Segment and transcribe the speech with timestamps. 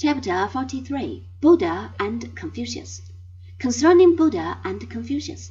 [0.00, 3.02] Chapter 43 Buddha and Confucius
[3.58, 5.50] Concerning Buddha and Confucius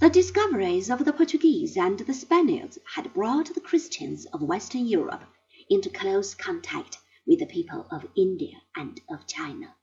[0.00, 5.22] The discoveries of the Portuguese and the Spaniards had brought the Christians of Western Europe
[5.68, 6.96] into close contact
[7.26, 9.74] with the people of India and of China.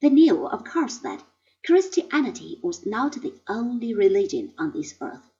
[0.00, 1.22] They knew, of course, that
[1.64, 5.30] Christianity was not the only religion on this earth.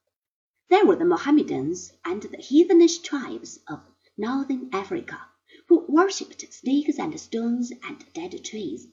[0.68, 3.80] There were the Mohammedans and the heathenish tribes of
[4.16, 5.18] northern Africa
[5.90, 8.86] worshipped sticks and stones and dead trees.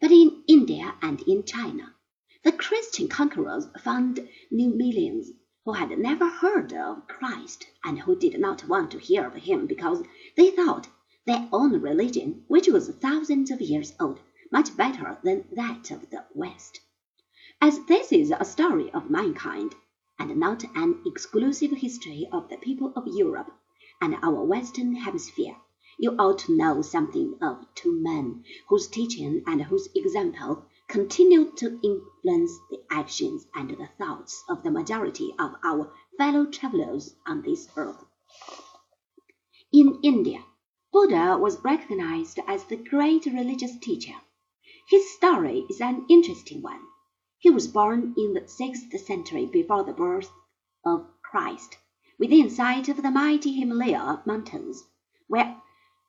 [0.00, 1.94] But in India and in China,
[2.42, 5.30] the Christian conquerors found new millions
[5.64, 9.66] who had never heard of Christ and who did not want to hear of him
[9.66, 10.02] because
[10.36, 10.88] they thought
[11.26, 16.24] their own religion, which was thousands of years old, much better than that of the
[16.34, 16.80] West.
[17.60, 19.74] As this is a story of mankind,
[20.18, 23.52] and not an exclusive history of the people of Europe,
[24.02, 25.54] and our Western Hemisphere,
[25.96, 31.78] you ought to know something of two men whose teaching and whose example continue to
[31.84, 37.68] influence the actions and the thoughts of the majority of our fellow travelers on this
[37.76, 38.04] earth.
[39.72, 40.42] In India,
[40.92, 44.16] Buddha was recognized as the great religious teacher.
[44.88, 46.80] His story is an interesting one.
[47.38, 50.32] He was born in the sixth century before the birth
[50.84, 51.78] of Christ
[52.18, 54.84] within sight of the mighty Himalaya mountains,
[55.28, 55.56] where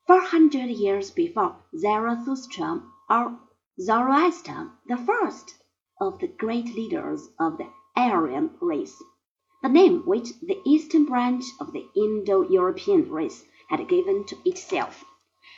[0.05, 3.39] four hundred years before Zarathustra or
[3.79, 5.55] Zoroaster, the first
[6.01, 9.01] of the great leaders of the Aryan race,
[9.61, 15.05] the name which the eastern branch of the Indo-European race had given to itself,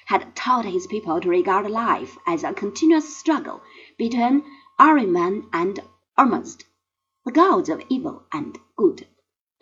[0.05, 3.61] had taught his people to regard life as a continuous struggle
[3.97, 4.43] between
[4.79, 5.79] Ahriman and
[6.17, 6.65] Ormuzd,
[7.25, 9.07] the gods of evil and good.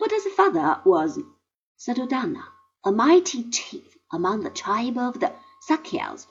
[0.04, 1.18] Buddha's father was
[1.78, 2.44] Suddhodana,
[2.84, 5.32] a mighty chief among the tribe of the
[5.66, 6.26] Sakyas.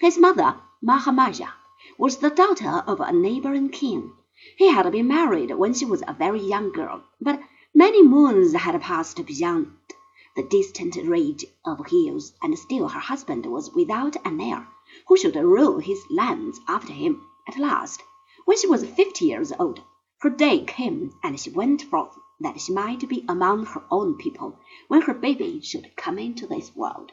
[0.00, 1.48] His mother, Maha Maya,
[1.98, 4.14] was the daughter of a neighboring king.
[4.56, 7.42] He had been married when she was a very young girl, but
[7.74, 9.76] many moons had passed beyond
[10.34, 14.66] the distant range of hills, and still her husband was without an heir
[15.06, 17.26] who should rule his lands after him.
[17.46, 18.02] At last,
[18.46, 19.82] when she was fifty years old,
[20.20, 24.58] her day came, and she went forth that she might be among her own people
[24.88, 27.12] when her baby should come into this world.